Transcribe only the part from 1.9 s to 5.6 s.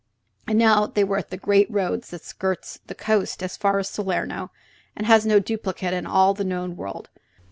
that skirts the coast as far as Salerno, and has no